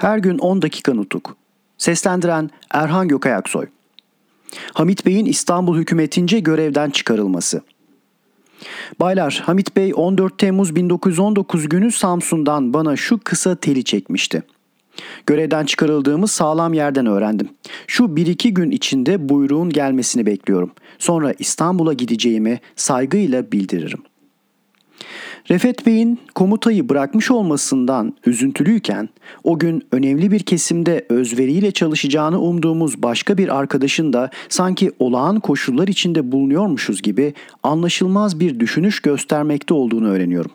Her 0.00 0.18
gün 0.18 0.38
10 0.38 0.62
dakika 0.62 0.94
nutuk. 0.94 1.36
Seslendiren 1.78 2.50
Erhan 2.70 3.08
Gökayaksoy. 3.08 3.66
Hamit 4.72 5.06
Bey'in 5.06 5.26
İstanbul 5.26 5.78
hükümetince 5.78 6.40
görevden 6.40 6.90
çıkarılması. 6.90 7.62
Baylar, 9.00 9.42
Hamit 9.46 9.76
Bey 9.76 9.92
14 9.96 10.38
Temmuz 10.38 10.76
1919 10.76 11.68
günü 11.68 11.92
Samsun'dan 11.92 12.72
bana 12.72 12.96
şu 12.96 13.20
kısa 13.24 13.54
teli 13.54 13.84
çekmişti. 13.84 14.42
Görevden 15.26 15.64
çıkarıldığımı 15.64 16.28
sağlam 16.28 16.74
yerden 16.74 17.06
öğrendim. 17.06 17.48
Şu 17.86 18.16
bir 18.16 18.26
iki 18.26 18.54
gün 18.54 18.70
içinde 18.70 19.28
buyruğun 19.28 19.70
gelmesini 19.70 20.26
bekliyorum. 20.26 20.72
Sonra 20.98 21.34
İstanbul'a 21.38 21.92
gideceğimi 21.92 22.60
saygıyla 22.76 23.52
bildiririm. 23.52 24.02
Refet 25.50 25.86
Bey'in 25.86 26.20
komutayı 26.34 26.88
bırakmış 26.88 27.30
olmasından 27.30 28.16
üzüntülüyken 28.26 29.08
o 29.44 29.58
gün 29.58 29.82
önemli 29.92 30.30
bir 30.30 30.40
kesimde 30.40 31.06
özveriyle 31.08 31.70
çalışacağını 31.70 32.40
umduğumuz 32.40 33.02
başka 33.02 33.38
bir 33.38 33.56
arkadaşın 33.56 34.12
da 34.12 34.30
sanki 34.48 34.92
olağan 34.98 35.40
koşullar 35.40 35.88
içinde 35.88 36.32
bulunuyormuşuz 36.32 37.02
gibi 37.02 37.34
anlaşılmaz 37.62 38.40
bir 38.40 38.60
düşünüş 38.60 39.00
göstermekte 39.00 39.74
olduğunu 39.74 40.08
öğreniyorum. 40.08 40.50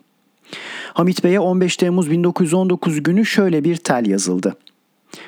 Hamit 0.94 1.24
Bey'e 1.24 1.40
15 1.40 1.76
Temmuz 1.76 2.10
1919 2.10 3.02
günü 3.02 3.26
şöyle 3.26 3.64
bir 3.64 3.76
tel 3.76 4.06
yazıldı. 4.06 4.56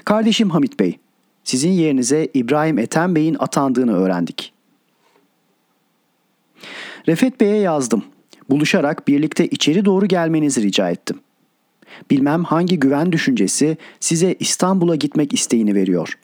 Kardeşim 0.04 0.50
Hamit 0.50 0.80
Bey, 0.80 0.98
sizin 1.44 1.70
yerinize 1.70 2.28
İbrahim 2.34 2.78
Ethem 2.78 3.14
Bey'in 3.14 3.36
atandığını 3.38 3.96
öğrendik. 3.96 4.52
Refet 7.08 7.40
Bey'e 7.40 7.56
yazdım. 7.56 8.04
Buluşarak 8.50 9.08
birlikte 9.08 9.46
içeri 9.46 9.84
doğru 9.84 10.06
gelmenizi 10.06 10.62
rica 10.62 10.90
ettim. 10.90 11.20
Bilmem 12.10 12.44
hangi 12.44 12.80
güven 12.80 13.12
düşüncesi 13.12 13.76
size 14.00 14.36
İstanbul'a 14.40 14.96
gitmek 14.96 15.34
isteğini 15.34 15.74
veriyor. 15.74 16.18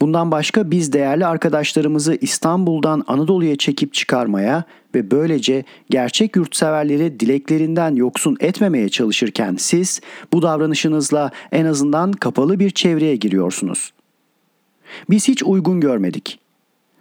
Bundan 0.00 0.30
başka 0.30 0.70
biz 0.70 0.92
değerli 0.92 1.26
arkadaşlarımızı 1.26 2.18
İstanbul'dan 2.20 3.04
Anadolu'ya 3.06 3.56
çekip 3.56 3.94
çıkarmaya 3.94 4.64
ve 4.94 5.10
böylece 5.10 5.64
gerçek 5.90 6.36
yurtseverleri 6.36 7.20
dileklerinden 7.20 7.94
yoksun 7.94 8.36
etmemeye 8.40 8.88
çalışırken 8.88 9.56
siz 9.58 10.00
bu 10.32 10.42
davranışınızla 10.42 11.30
en 11.52 11.64
azından 11.64 12.12
kapalı 12.12 12.58
bir 12.58 12.70
çevreye 12.70 13.16
giriyorsunuz. 13.16 13.92
Biz 15.10 15.28
hiç 15.28 15.42
uygun 15.42 15.80
görmedik. 15.80 16.38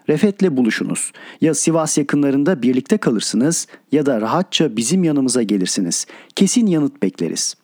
Refet'le 0.09 0.57
buluşunuz. 0.57 1.11
Ya 1.41 1.53
Sivas 1.53 1.97
yakınlarında 1.97 2.61
birlikte 2.61 2.97
kalırsınız 2.97 3.67
ya 3.91 4.05
da 4.05 4.21
rahatça 4.21 4.77
bizim 4.77 5.03
yanımıza 5.03 5.43
gelirsiniz. 5.43 6.05
Kesin 6.35 6.67
yanıt 6.67 7.01
bekleriz. 7.01 7.55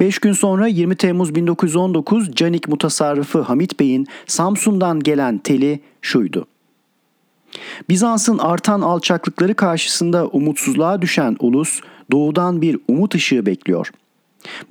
5 0.00 0.18
gün 0.18 0.32
sonra 0.32 0.66
20 0.66 0.96
Temmuz 0.96 1.34
1919 1.34 2.32
Canik 2.32 2.68
Mutasarrıfı 2.68 3.40
Hamit 3.40 3.80
Bey'in 3.80 4.06
Samsun'dan 4.26 5.00
gelen 5.00 5.38
teli 5.38 5.80
şuydu. 6.00 6.46
Bizans'ın 7.88 8.38
artan 8.38 8.80
alçaklıkları 8.80 9.54
karşısında 9.54 10.26
umutsuzluğa 10.26 11.02
düşen 11.02 11.36
ulus 11.40 11.80
doğudan 12.10 12.62
bir 12.62 12.78
umut 12.88 13.14
ışığı 13.14 13.46
bekliyor.'' 13.46 14.03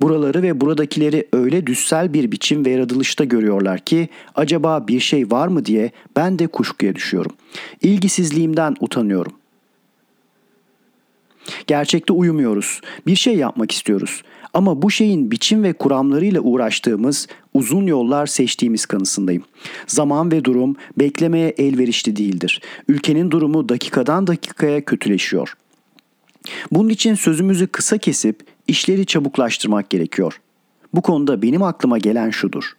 Buraları 0.02 0.42
ve 0.42 0.60
buradakileri 0.60 1.28
öyle 1.32 1.66
düssel 1.66 2.12
bir 2.14 2.32
biçim 2.32 2.64
ve 2.64 2.70
yaratılışta 2.70 3.24
görüyorlar 3.24 3.80
ki 3.80 4.08
acaba 4.34 4.88
bir 4.88 5.00
şey 5.00 5.30
var 5.30 5.48
mı 5.48 5.64
diye 5.64 5.90
ben 6.16 6.38
de 6.38 6.46
kuşkuya 6.46 6.94
düşüyorum. 6.94 7.32
İlgisizliğimden 7.82 8.76
utanıyorum. 8.80 9.32
Gerçekte 11.66 12.12
uyumuyoruz. 12.12 12.80
Bir 13.06 13.16
şey 13.16 13.36
yapmak 13.36 13.70
istiyoruz. 13.70 14.22
Ama 14.54 14.82
bu 14.82 14.90
şeyin 14.90 15.30
biçim 15.30 15.62
ve 15.62 15.72
kuramlarıyla 15.72 16.40
uğraştığımız, 16.40 17.26
uzun 17.54 17.86
yollar 17.86 18.26
seçtiğimiz 18.26 18.86
kanısındayım. 18.86 19.44
Zaman 19.86 20.32
ve 20.32 20.44
durum 20.44 20.76
beklemeye 20.98 21.54
elverişli 21.58 22.16
değildir. 22.16 22.60
Ülkenin 22.88 23.30
durumu 23.30 23.68
dakikadan 23.68 24.26
dakikaya 24.26 24.84
kötüleşiyor. 24.84 25.56
Bunun 26.72 26.88
için 26.88 27.14
sözümüzü 27.14 27.66
kısa 27.66 27.98
kesip 27.98 28.40
işleri 28.68 29.06
çabuklaştırmak 29.06 29.90
gerekiyor. 29.90 30.40
Bu 30.94 31.02
konuda 31.02 31.42
benim 31.42 31.62
aklıma 31.62 31.98
gelen 31.98 32.30
şudur. 32.30 32.76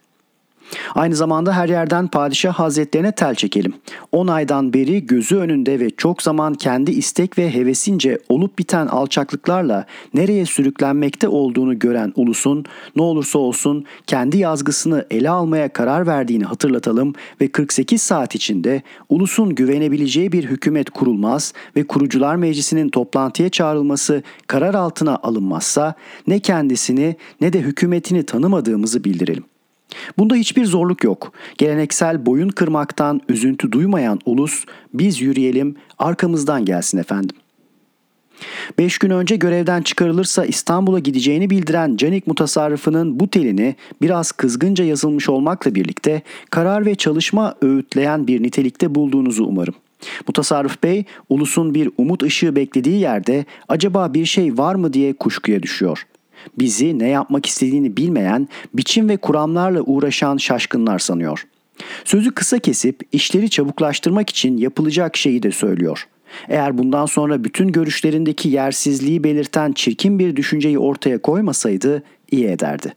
Aynı 0.94 1.16
zamanda 1.16 1.52
her 1.52 1.68
yerden 1.68 2.08
padişah 2.08 2.54
hazretlerine 2.54 3.12
tel 3.12 3.34
çekelim. 3.34 3.74
10 4.12 4.26
aydan 4.26 4.72
beri 4.72 5.06
gözü 5.06 5.36
önünde 5.36 5.80
ve 5.80 5.90
çok 5.90 6.22
zaman 6.22 6.54
kendi 6.54 6.90
istek 6.90 7.38
ve 7.38 7.54
hevesince 7.54 8.18
olup 8.28 8.58
biten 8.58 8.86
alçaklıklarla 8.86 9.86
nereye 10.14 10.46
sürüklenmekte 10.46 11.28
olduğunu 11.28 11.78
gören 11.78 12.12
ulusun 12.16 12.64
ne 12.96 13.02
olursa 13.02 13.38
olsun 13.38 13.84
kendi 14.06 14.38
yazgısını 14.38 15.06
ele 15.10 15.30
almaya 15.30 15.68
karar 15.68 16.06
verdiğini 16.06 16.44
hatırlatalım 16.44 17.14
ve 17.40 17.48
48 17.48 18.02
saat 18.02 18.34
içinde 18.34 18.82
ulusun 19.08 19.54
güvenebileceği 19.54 20.32
bir 20.32 20.44
hükümet 20.44 20.90
kurulmaz 20.90 21.52
ve 21.76 21.86
kurucular 21.86 22.36
meclisinin 22.36 22.88
toplantıya 22.88 23.48
çağrılması 23.48 24.22
karar 24.46 24.74
altına 24.74 25.16
alınmazsa 25.22 25.94
ne 26.26 26.38
kendisini 26.38 27.16
ne 27.40 27.52
de 27.52 27.60
hükümetini 27.60 28.22
tanımadığımızı 28.22 29.04
bildirelim. 29.04 29.44
Bunda 30.18 30.34
hiçbir 30.34 30.64
zorluk 30.64 31.04
yok. 31.04 31.32
Geleneksel 31.58 32.26
boyun 32.26 32.48
kırmaktan 32.48 33.20
üzüntü 33.28 33.72
duymayan 33.72 34.20
ulus 34.24 34.64
biz 34.94 35.20
yürüyelim 35.20 35.76
arkamızdan 35.98 36.64
gelsin 36.64 36.98
efendim. 36.98 37.36
Beş 38.78 38.98
gün 38.98 39.10
önce 39.10 39.36
görevden 39.36 39.82
çıkarılırsa 39.82 40.44
İstanbul'a 40.44 40.98
gideceğini 40.98 41.50
bildiren 41.50 41.96
Canik 41.96 42.26
mutasarrıfının 42.26 43.20
bu 43.20 43.28
telini 43.28 43.74
biraz 44.02 44.32
kızgınca 44.32 44.84
yazılmış 44.84 45.28
olmakla 45.28 45.74
birlikte 45.74 46.22
karar 46.50 46.86
ve 46.86 46.94
çalışma 46.94 47.54
öğütleyen 47.62 48.26
bir 48.26 48.42
nitelikte 48.42 48.94
bulduğunuzu 48.94 49.44
umarım. 49.44 49.74
Mutasarrıf 50.26 50.82
Bey, 50.82 51.04
ulusun 51.28 51.74
bir 51.74 51.90
umut 51.98 52.22
ışığı 52.22 52.56
beklediği 52.56 53.00
yerde 53.00 53.44
acaba 53.68 54.14
bir 54.14 54.26
şey 54.26 54.58
var 54.58 54.74
mı 54.74 54.92
diye 54.92 55.12
kuşkuya 55.12 55.62
düşüyor 55.62 56.06
bizi 56.58 56.98
ne 56.98 57.08
yapmak 57.08 57.46
istediğini 57.46 57.96
bilmeyen, 57.96 58.48
biçim 58.74 59.08
ve 59.08 59.16
kuramlarla 59.16 59.80
uğraşan 59.80 60.36
şaşkınlar 60.36 60.98
sanıyor. 60.98 61.46
Sözü 62.04 62.34
kısa 62.34 62.58
kesip 62.58 63.00
işleri 63.12 63.50
çabuklaştırmak 63.50 64.30
için 64.30 64.56
yapılacak 64.56 65.16
şeyi 65.16 65.42
de 65.42 65.50
söylüyor. 65.50 66.08
Eğer 66.48 66.78
bundan 66.78 67.06
sonra 67.06 67.44
bütün 67.44 67.68
görüşlerindeki 67.68 68.48
yersizliği 68.48 69.24
belirten 69.24 69.72
çirkin 69.72 70.18
bir 70.18 70.36
düşünceyi 70.36 70.78
ortaya 70.78 71.18
koymasaydı 71.18 72.02
iyi 72.30 72.46
ederdi. 72.46 72.92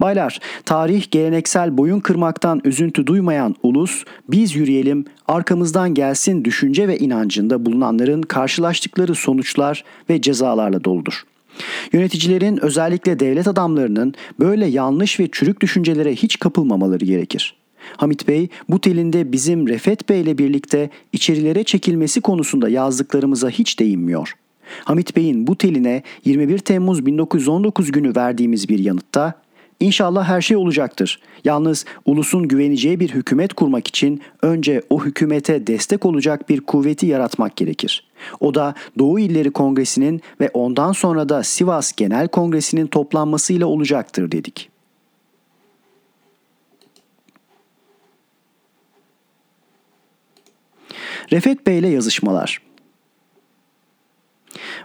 Baylar, 0.00 0.40
tarih 0.64 1.10
geleneksel 1.10 1.78
boyun 1.78 2.00
kırmaktan 2.00 2.60
üzüntü 2.64 3.06
duymayan 3.06 3.54
ulus, 3.62 4.04
biz 4.28 4.54
yürüyelim, 4.56 5.04
arkamızdan 5.28 5.94
gelsin 5.94 6.44
düşünce 6.44 6.88
ve 6.88 6.98
inancında 6.98 7.66
bulunanların 7.66 8.22
karşılaştıkları 8.22 9.14
sonuçlar 9.14 9.84
ve 10.10 10.20
cezalarla 10.20 10.84
doludur. 10.84 11.22
Yöneticilerin 11.92 12.64
özellikle 12.64 13.20
devlet 13.20 13.48
adamlarının 13.48 14.14
böyle 14.40 14.66
yanlış 14.66 15.20
ve 15.20 15.28
çürük 15.32 15.60
düşüncelere 15.60 16.14
hiç 16.14 16.38
kapılmamaları 16.38 17.04
gerekir. 17.04 17.56
Hamit 17.96 18.28
Bey 18.28 18.48
bu 18.68 18.80
telinde 18.80 19.32
bizim 19.32 19.68
Refet 19.68 20.08
Bey 20.08 20.20
ile 20.20 20.38
birlikte 20.38 20.90
içerilere 21.12 21.64
çekilmesi 21.64 22.20
konusunda 22.20 22.68
yazdıklarımıza 22.68 23.50
hiç 23.50 23.78
değinmiyor. 23.78 24.34
Hamit 24.84 25.16
Bey'in 25.16 25.46
bu 25.46 25.56
teline 25.56 26.02
21 26.24 26.58
Temmuz 26.58 27.06
1919 27.06 27.92
günü 27.92 28.16
verdiğimiz 28.16 28.68
bir 28.68 28.78
yanıtta 28.78 29.34
İnşallah 29.80 30.28
her 30.28 30.40
şey 30.40 30.56
olacaktır. 30.56 31.20
Yalnız 31.44 31.84
ulusun 32.04 32.48
güveneceği 32.48 33.00
bir 33.00 33.08
hükümet 33.10 33.54
kurmak 33.54 33.88
için 33.88 34.22
önce 34.42 34.82
o 34.90 35.04
hükümete 35.04 35.66
destek 35.66 36.06
olacak 36.06 36.48
bir 36.48 36.60
kuvveti 36.60 37.06
yaratmak 37.06 37.56
gerekir. 37.56 38.10
O 38.40 38.54
da 38.54 38.74
Doğu 38.98 39.18
İlleri 39.18 39.50
Kongresi'nin 39.50 40.20
ve 40.40 40.50
ondan 40.54 40.92
sonra 40.92 41.28
da 41.28 41.42
Sivas 41.42 41.92
Genel 41.92 42.28
Kongresi'nin 42.28 42.86
toplanmasıyla 42.86 43.66
olacaktır 43.66 44.32
dedik. 44.32 44.70
Refet 51.32 51.66
Bey 51.66 51.78
ile 51.78 51.88
yazışmalar 51.88 52.69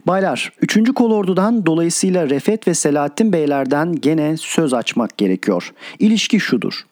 Baylar, 0.07 0.51
3. 0.61 0.93
kolordudan 0.93 1.65
dolayısıyla 1.65 2.29
Refet 2.29 2.67
ve 2.67 2.73
Selahattin 2.73 3.33
Beylerden 3.33 3.95
gene 3.95 4.37
söz 4.37 4.73
açmak 4.73 5.17
gerekiyor. 5.17 5.73
İlişki 5.99 6.39
şudur. 6.39 6.85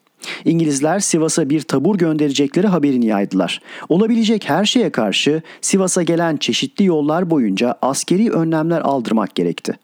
İngilizler 0.44 1.00
Sivas'a 1.00 1.50
bir 1.50 1.60
tabur 1.60 1.98
gönderecekleri 1.98 2.66
haberini 2.66 3.06
yaydılar. 3.06 3.60
Olabilecek 3.88 4.48
her 4.48 4.64
şeye 4.64 4.90
karşı 4.90 5.42
Sivas'a 5.60 6.02
gelen 6.02 6.36
çeşitli 6.36 6.84
yollar 6.84 7.30
boyunca 7.30 7.74
askeri 7.82 8.30
önlemler 8.30 8.80
aldırmak 8.80 9.34
gerekti. 9.34 9.74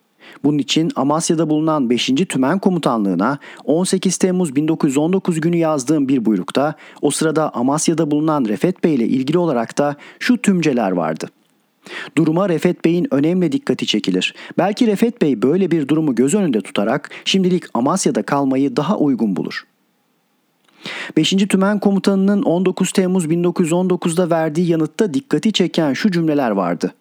Bunun 0.44 0.58
için 0.58 0.90
Amasya'da 0.96 1.50
bulunan 1.50 1.90
5. 1.90 2.06
Tümen 2.06 2.58
Komutanlığı'na 2.58 3.38
18 3.64 4.16
Temmuz 4.16 4.56
1919 4.56 5.40
günü 5.40 5.56
yazdığım 5.56 6.08
bir 6.08 6.24
buyrukta 6.24 6.74
o 7.02 7.10
sırada 7.10 7.54
Amasya'da 7.54 8.10
bulunan 8.10 8.44
Refet 8.44 8.84
Bey 8.84 8.94
ile 8.94 9.06
ilgili 9.06 9.38
olarak 9.38 9.78
da 9.78 9.96
şu 10.18 10.42
tümceler 10.42 10.90
vardı. 10.90 11.28
Duruma 12.16 12.48
Refet 12.48 12.84
Bey'in 12.84 13.14
önemli 13.14 13.52
dikkati 13.52 13.86
çekilir. 13.86 14.34
Belki 14.58 14.86
Refet 14.86 15.22
Bey 15.22 15.42
böyle 15.42 15.70
bir 15.70 15.88
durumu 15.88 16.14
göz 16.14 16.34
önünde 16.34 16.60
tutarak 16.60 17.10
şimdilik 17.24 17.64
Amasya'da 17.74 18.22
kalmayı 18.22 18.76
daha 18.76 18.96
uygun 18.96 19.36
bulur. 19.36 19.64
5. 21.16 21.30
Tümen 21.30 21.78
Komutanı'nın 21.78 22.42
19 22.42 22.92
Temmuz 22.92 23.26
1919'da 23.26 24.30
verdiği 24.30 24.70
yanıtta 24.70 25.14
dikkati 25.14 25.52
çeken 25.52 25.92
şu 25.92 26.10
cümleler 26.10 26.50
vardı. 26.50 26.94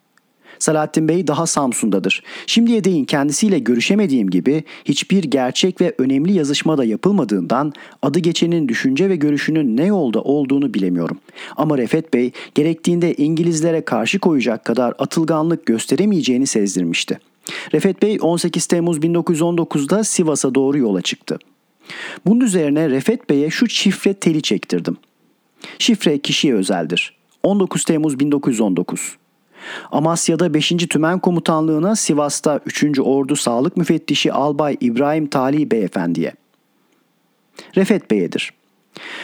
Salahattin 0.60 1.08
Bey 1.08 1.28
daha 1.28 1.48
Samsun'dadır. 1.48 2.24
Şimdiye 2.48 2.84
değin 2.84 3.06
kendisiyle 3.06 3.60
görüşemediğim 3.60 4.30
gibi 4.30 4.64
hiçbir 4.86 5.24
gerçek 5.24 5.82
ve 5.82 5.96
önemli 5.98 6.34
yazışma 6.34 6.78
da 6.78 6.86
yapılmadığından 6.86 7.74
adı 8.02 8.20
geçenin 8.20 8.68
düşünce 8.68 9.10
ve 9.10 9.16
görüşünün 9.16 9.78
ne 9.78 9.86
yolda 9.86 10.22
olduğunu 10.22 10.74
bilemiyorum. 10.74 11.18
Ama 11.58 11.78
Refet 11.78 12.14
Bey 12.14 12.32
gerektiğinde 12.56 13.14
İngilizlere 13.14 13.82
karşı 13.82 14.20
koyacak 14.20 14.66
kadar 14.66 14.94
atılganlık 15.00 15.66
gösteremeyeceğini 15.66 16.48
sezdirmişti. 16.48 17.20
Refet 17.74 18.02
Bey 18.02 18.18
18 18.22 18.66
Temmuz 18.66 18.98
1919'da 18.98 20.04
Sivas'a 20.04 20.56
doğru 20.56 20.78
yola 20.78 21.02
çıktı. 21.02 21.40
Bunun 22.26 22.40
üzerine 22.40 22.90
Refet 22.90 23.30
Bey'e 23.30 23.50
şu 23.50 23.70
şifre 23.70 24.14
teli 24.14 24.42
çektirdim. 24.42 24.98
Şifre 25.80 26.20
kişiye 26.20 26.54
özeldir. 26.54 27.14
19 27.44 27.84
Temmuz 27.84 28.20
1919 28.20 29.18
Amasya'da 29.92 30.54
5. 30.54 30.70
Tümen 30.70 31.20
Komutanlığı'na 31.20 31.96
Sivas'ta 31.96 32.60
3. 32.66 33.00
Ordu 33.00 33.36
Sağlık 33.36 33.78
Müfettişi 33.78 34.34
Albay 34.34 34.78
İbrahim 34.82 35.28
Tali 35.28 35.72
Beyefendiye. 35.72 36.34
Refet 37.76 38.12
Bey'edir. 38.12 38.54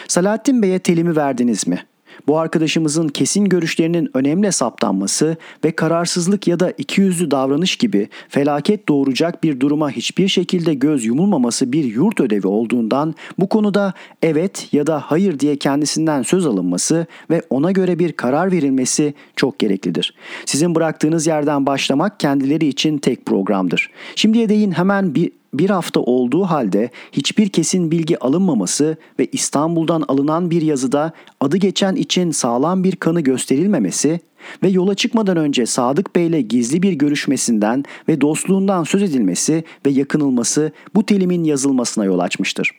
Salahattin 0.08 0.62
Bey'e 0.62 0.78
telimi 0.78 1.16
verdiniz 1.16 1.66
mi? 1.66 1.86
Bu 2.26 2.38
arkadaşımızın 2.38 3.08
kesin 3.08 3.44
görüşlerinin 3.44 4.10
önemli 4.14 4.52
saptanması 4.52 5.36
ve 5.64 5.70
kararsızlık 5.70 6.48
ya 6.48 6.60
da 6.60 6.70
ikiyüzlü 6.70 7.30
davranış 7.30 7.76
gibi 7.76 8.08
felaket 8.28 8.88
doğuracak 8.88 9.42
bir 9.42 9.60
duruma 9.60 9.90
hiçbir 9.90 10.28
şekilde 10.28 10.74
göz 10.74 11.04
yumulmaması 11.04 11.72
bir 11.72 11.84
yurt 11.84 12.20
ödevi 12.20 12.46
olduğundan 12.46 13.14
bu 13.38 13.48
konuda 13.48 13.92
evet 14.22 14.68
ya 14.72 14.86
da 14.86 15.00
hayır 15.00 15.38
diye 15.38 15.56
kendisinden 15.56 16.22
söz 16.22 16.46
alınması 16.46 17.06
ve 17.30 17.42
ona 17.50 17.72
göre 17.72 17.98
bir 17.98 18.12
karar 18.12 18.52
verilmesi 18.52 19.14
çok 19.36 19.58
gereklidir. 19.58 20.14
Sizin 20.46 20.74
bıraktığınız 20.74 21.26
yerden 21.26 21.66
başlamak 21.66 22.20
kendileri 22.20 22.66
için 22.66 22.98
tek 22.98 23.26
programdır. 23.26 23.90
Şimdiye 24.16 24.48
değin 24.48 24.72
hemen 24.72 25.14
bir 25.14 25.30
bir 25.58 25.70
hafta 25.70 26.00
olduğu 26.00 26.44
halde 26.44 26.90
hiçbir 27.12 27.48
kesin 27.48 27.90
bilgi 27.90 28.18
alınmaması 28.18 28.96
ve 29.18 29.26
İstanbul'dan 29.32 30.04
alınan 30.08 30.50
bir 30.50 30.62
yazıda 30.62 31.12
adı 31.40 31.56
geçen 31.56 31.94
için 31.94 32.30
sağlam 32.30 32.84
bir 32.84 32.96
kanı 32.96 33.20
gösterilmemesi 33.20 34.20
ve 34.62 34.68
yola 34.68 34.94
çıkmadan 34.94 35.36
önce 35.36 35.66
Sadık 35.66 36.16
Bey 36.16 36.26
ile 36.26 36.40
gizli 36.40 36.82
bir 36.82 36.92
görüşmesinden 36.92 37.84
ve 38.08 38.20
dostluğundan 38.20 38.84
söz 38.84 39.02
edilmesi 39.02 39.64
ve 39.86 39.90
yakınılması 39.90 40.72
bu 40.94 41.06
telimin 41.06 41.44
yazılmasına 41.44 42.04
yol 42.04 42.18
açmıştır. 42.18 42.70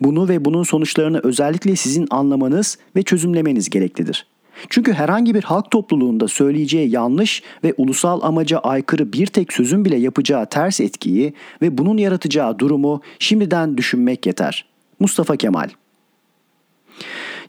Bunu 0.00 0.28
ve 0.28 0.44
bunun 0.44 0.62
sonuçlarını 0.62 1.20
özellikle 1.22 1.76
sizin 1.76 2.06
anlamanız 2.10 2.78
ve 2.96 3.02
çözümlemeniz 3.02 3.70
gereklidir. 3.70 4.26
Çünkü 4.68 4.92
herhangi 4.92 5.34
bir 5.34 5.42
halk 5.42 5.70
topluluğunda 5.70 6.28
söyleyeceği 6.28 6.90
yanlış 6.90 7.42
ve 7.64 7.74
ulusal 7.76 8.22
amaca 8.22 8.58
aykırı 8.58 9.12
bir 9.12 9.26
tek 9.26 9.52
sözün 9.52 9.84
bile 9.84 9.96
yapacağı 9.96 10.46
ters 10.46 10.80
etkiyi 10.80 11.34
ve 11.62 11.78
bunun 11.78 11.96
yaratacağı 11.96 12.58
durumu 12.58 13.00
şimdiden 13.18 13.76
düşünmek 13.76 14.26
yeter. 14.26 14.64
Mustafa 15.00 15.36
Kemal 15.36 15.68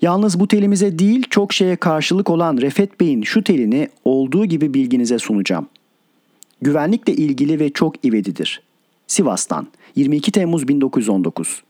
Yalnız 0.02 0.40
bu 0.40 0.48
telimize 0.48 1.00
değil 1.00 1.28
çok 1.30 1.54
şeye 1.54 1.76
karşılık 1.76 2.30
olan 2.30 2.58
Refet 2.58 3.00
Bey'in 3.00 3.22
şu 3.22 3.44
telini 3.44 3.90
olduğu 4.06 4.46
gibi 4.46 4.74
bilginize 4.74 5.20
sunacağım. 5.20 5.68
Güvenlikle 6.62 7.14
ilgili 7.14 7.60
ve 7.60 7.70
çok 7.70 8.06
ivedidir. 8.06 8.62
Sivas'tan 9.08 9.68
22 9.96 10.32
Temmuz 10.32 10.68
1919 10.68 11.64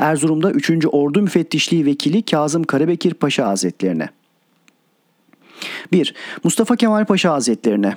Erzurum'da 0.00 0.50
3. 0.50 0.86
Ordu 0.92 1.22
Müfettişliği 1.22 1.86
Vekili 1.86 2.22
Kazım 2.22 2.64
Karabekir 2.64 3.14
Paşa 3.14 3.48
Hazretlerine 3.48 4.08
1. 5.92 6.14
Mustafa 6.44 6.76
Kemal 6.76 7.04
Paşa 7.04 7.32
Hazretlerine 7.32 7.94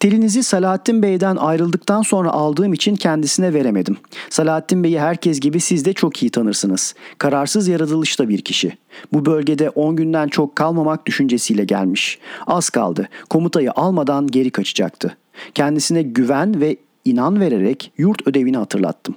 Telinizi 0.00 0.42
Salahattin 0.42 1.02
Bey'den 1.02 1.36
ayrıldıktan 1.36 2.02
sonra 2.02 2.30
aldığım 2.30 2.72
için 2.72 2.96
kendisine 2.96 3.54
veremedim. 3.54 3.96
Salahattin 4.30 4.84
Bey'i 4.84 5.00
herkes 5.00 5.40
gibi 5.40 5.60
siz 5.60 5.84
de 5.84 5.92
çok 5.92 6.22
iyi 6.22 6.30
tanırsınız. 6.30 6.94
Kararsız 7.18 7.68
yaratılışta 7.68 8.28
bir 8.28 8.40
kişi. 8.40 8.72
Bu 9.12 9.26
bölgede 9.26 9.70
10 9.70 9.96
günden 9.96 10.28
çok 10.28 10.56
kalmamak 10.56 11.06
düşüncesiyle 11.06 11.64
gelmiş. 11.64 12.18
Az 12.46 12.70
kaldı. 12.70 13.08
Komutayı 13.30 13.72
almadan 13.72 14.26
geri 14.26 14.50
kaçacaktı. 14.50 15.16
Kendisine 15.54 16.02
güven 16.02 16.60
ve 16.60 16.76
inan 17.04 17.40
vererek 17.40 17.92
yurt 17.98 18.26
ödevini 18.26 18.56
hatırlattım. 18.56 19.14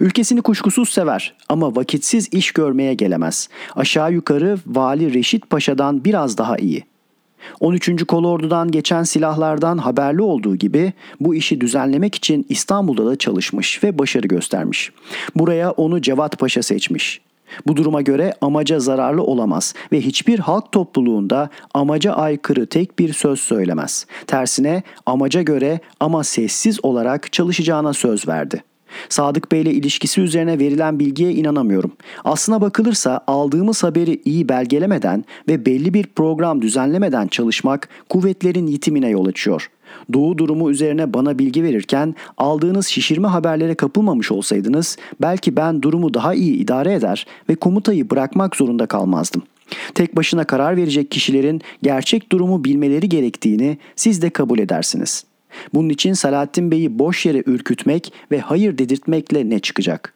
Ülkesini 0.00 0.42
kuşkusuz 0.42 0.88
sever 0.88 1.34
ama 1.48 1.76
vakitsiz 1.76 2.28
iş 2.32 2.52
görmeye 2.52 2.94
gelemez. 2.94 3.48
Aşağı 3.76 4.12
yukarı 4.12 4.58
Vali 4.66 5.14
Reşit 5.14 5.50
Paşa'dan 5.50 6.04
biraz 6.04 6.38
daha 6.38 6.56
iyi.'' 6.56 6.93
13. 7.60 8.04
Kolordu'dan 8.04 8.70
geçen 8.70 9.02
silahlardan 9.02 9.78
haberli 9.78 10.22
olduğu 10.22 10.56
gibi 10.56 10.92
bu 11.20 11.34
işi 11.34 11.60
düzenlemek 11.60 12.14
için 12.14 12.46
İstanbul'da 12.48 13.06
da 13.06 13.16
çalışmış 13.16 13.84
ve 13.84 13.98
başarı 13.98 14.26
göstermiş. 14.26 14.92
Buraya 15.34 15.70
onu 15.70 16.02
Cevat 16.02 16.38
Paşa 16.38 16.62
seçmiş. 16.62 17.20
Bu 17.66 17.76
duruma 17.76 18.02
göre 18.02 18.34
amaca 18.40 18.80
zararlı 18.80 19.22
olamaz 19.22 19.74
ve 19.92 20.00
hiçbir 20.00 20.38
halk 20.38 20.72
topluluğunda 20.72 21.50
amaca 21.74 22.12
aykırı 22.12 22.66
tek 22.66 22.98
bir 22.98 23.12
söz 23.12 23.40
söylemez. 23.40 24.06
Tersine 24.26 24.82
amaca 25.06 25.42
göre 25.42 25.80
ama 26.00 26.24
sessiz 26.24 26.84
olarak 26.84 27.32
çalışacağına 27.32 27.92
söz 27.92 28.28
verdi.'' 28.28 28.73
Sadık 29.08 29.52
Bey 29.52 29.62
ile 29.62 29.72
ilişkisi 29.72 30.20
üzerine 30.20 30.58
verilen 30.58 30.98
bilgiye 30.98 31.32
inanamıyorum. 31.32 31.92
Aslına 32.24 32.60
bakılırsa 32.60 33.20
aldığımız 33.26 33.82
haberi 33.82 34.20
iyi 34.24 34.48
belgelemeden 34.48 35.24
ve 35.48 35.66
belli 35.66 35.94
bir 35.94 36.06
program 36.06 36.62
düzenlemeden 36.62 37.26
çalışmak 37.26 37.88
kuvvetlerin 38.08 38.66
yitimine 38.66 39.08
yol 39.08 39.26
açıyor. 39.26 39.70
Doğu 40.12 40.38
durumu 40.38 40.70
üzerine 40.70 41.14
bana 41.14 41.38
bilgi 41.38 41.62
verirken 41.62 42.14
aldığınız 42.38 42.86
şişirme 42.86 43.28
haberlere 43.28 43.74
kapılmamış 43.74 44.32
olsaydınız 44.32 44.96
belki 45.20 45.56
ben 45.56 45.82
durumu 45.82 46.14
daha 46.14 46.34
iyi 46.34 46.54
idare 46.54 46.94
eder 46.94 47.26
ve 47.48 47.54
komutayı 47.54 48.10
bırakmak 48.10 48.56
zorunda 48.56 48.86
kalmazdım. 48.86 49.42
Tek 49.94 50.16
başına 50.16 50.44
karar 50.44 50.76
verecek 50.76 51.10
kişilerin 51.10 51.60
gerçek 51.82 52.32
durumu 52.32 52.64
bilmeleri 52.64 53.08
gerektiğini 53.08 53.78
siz 53.96 54.22
de 54.22 54.30
kabul 54.30 54.58
edersiniz.'' 54.58 55.33
Bunun 55.74 55.88
için 55.88 56.12
Salahattin 56.12 56.70
Bey'i 56.70 56.98
boş 56.98 57.26
yere 57.26 57.42
ürkütmek 57.46 58.12
ve 58.30 58.40
hayır 58.40 58.78
dedirtmekle 58.78 59.50
ne 59.50 59.58
çıkacak? 59.58 60.14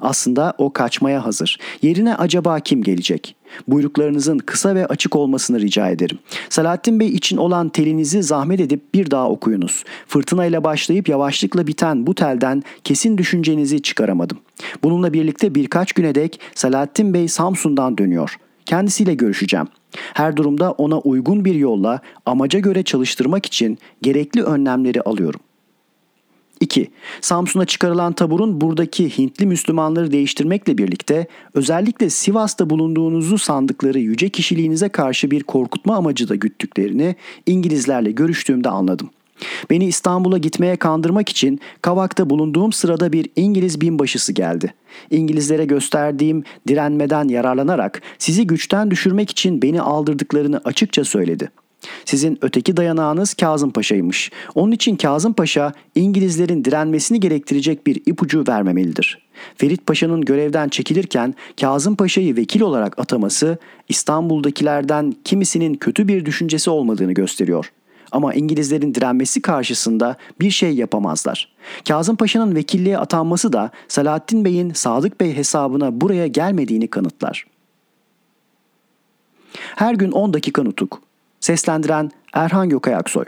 Aslında 0.00 0.54
o 0.58 0.72
kaçmaya 0.72 1.24
hazır. 1.24 1.58
Yerine 1.82 2.14
acaba 2.14 2.60
kim 2.60 2.82
gelecek? 2.82 3.36
Buyruklarınızın 3.68 4.38
kısa 4.38 4.74
ve 4.74 4.86
açık 4.86 5.16
olmasını 5.16 5.60
rica 5.60 5.88
ederim. 5.88 6.18
Salahattin 6.48 7.00
Bey 7.00 7.08
için 7.08 7.36
olan 7.36 7.68
telinizi 7.68 8.22
zahmet 8.22 8.60
edip 8.60 8.94
bir 8.94 9.10
daha 9.10 9.30
okuyunuz. 9.30 9.84
Fırtınayla 10.06 10.64
başlayıp 10.64 11.08
yavaşlıkla 11.08 11.66
biten 11.66 12.06
bu 12.06 12.14
telden 12.14 12.62
kesin 12.84 13.18
düşüncenizi 13.18 13.82
çıkaramadım. 13.82 14.38
Bununla 14.82 15.12
birlikte 15.12 15.54
birkaç 15.54 15.92
güne 15.92 16.14
dek 16.14 16.40
Salahattin 16.54 17.14
Bey 17.14 17.28
Samsun'dan 17.28 17.98
dönüyor. 17.98 18.38
Kendisiyle 18.66 19.14
görüşeceğim. 19.14 19.66
Her 20.14 20.36
durumda 20.36 20.72
ona 20.72 20.98
uygun 20.98 21.44
bir 21.44 21.54
yolla 21.54 22.00
amaca 22.26 22.58
göre 22.58 22.82
çalıştırmak 22.82 23.46
için 23.46 23.78
gerekli 24.02 24.42
önlemleri 24.42 25.02
alıyorum. 25.02 25.40
2. 26.60 26.90
Samsun'a 27.20 27.64
çıkarılan 27.64 28.12
taburun 28.12 28.60
buradaki 28.60 29.18
Hintli 29.18 29.46
Müslümanları 29.46 30.12
değiştirmekle 30.12 30.78
birlikte 30.78 31.26
özellikle 31.54 32.10
Sivas'ta 32.10 32.70
bulunduğunuzu 32.70 33.38
sandıkları 33.38 33.98
yüce 33.98 34.28
kişiliğinize 34.28 34.88
karşı 34.88 35.30
bir 35.30 35.42
korkutma 35.42 35.96
amacı 35.96 36.28
da 36.28 36.34
güttüklerini 36.34 37.16
İngilizlerle 37.46 38.10
görüştüğümde 38.10 38.68
anladım. 38.68 39.10
Beni 39.70 39.84
İstanbul'a 39.84 40.38
gitmeye 40.38 40.76
kandırmak 40.76 41.28
için 41.28 41.60
Kavak'ta 41.82 42.30
bulunduğum 42.30 42.72
sırada 42.72 43.12
bir 43.12 43.26
İngiliz 43.36 43.80
binbaşısı 43.80 44.32
geldi. 44.32 44.74
İngilizlere 45.10 45.64
gösterdiğim 45.64 46.44
direnmeden 46.68 47.28
yararlanarak 47.28 48.02
sizi 48.18 48.46
güçten 48.46 48.90
düşürmek 48.90 49.30
için 49.30 49.62
beni 49.62 49.80
aldırdıklarını 49.80 50.60
açıkça 50.64 51.04
söyledi. 51.04 51.50
Sizin 52.04 52.38
öteki 52.42 52.76
dayanağınız 52.76 53.34
Kazım 53.34 53.70
Paşa'ymış. 53.70 54.30
Onun 54.54 54.72
için 54.72 54.96
Kazım 54.96 55.32
Paşa 55.32 55.72
İngilizlerin 55.94 56.64
direnmesini 56.64 57.20
gerektirecek 57.20 57.86
bir 57.86 58.02
ipucu 58.06 58.44
vermemelidir. 58.48 59.18
Ferit 59.56 59.86
Paşa'nın 59.86 60.20
görevden 60.20 60.68
çekilirken 60.68 61.34
Kazım 61.60 61.96
Paşa'yı 61.96 62.36
vekil 62.36 62.60
olarak 62.60 62.98
ataması 62.98 63.58
İstanbul'dakilerden 63.88 65.14
kimisinin 65.24 65.74
kötü 65.74 66.08
bir 66.08 66.24
düşüncesi 66.24 66.70
olmadığını 66.70 67.12
gösteriyor. 67.12 67.72
Ama 68.12 68.34
İngilizlerin 68.34 68.94
direnmesi 68.94 69.42
karşısında 69.42 70.16
bir 70.40 70.50
şey 70.50 70.74
yapamazlar. 70.74 71.48
Kazım 71.88 72.16
Paşa'nın 72.16 72.54
vekilliğe 72.54 72.98
atanması 72.98 73.52
da 73.52 73.70
Salahattin 73.88 74.44
Bey'in 74.44 74.72
Sadık 74.72 75.20
Bey 75.20 75.36
hesabına 75.36 76.00
buraya 76.00 76.26
gelmediğini 76.26 76.88
kanıtlar. 76.88 77.46
Her 79.76 79.94
gün 79.94 80.12
10 80.12 80.34
dakika 80.34 80.62
nutuk. 80.62 81.02
Seslendiren 81.40 82.10
Erhan 82.32 82.68
Gökay 82.68 82.94
Aksoy 82.94 83.24